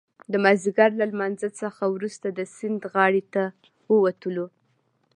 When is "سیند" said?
2.55-2.81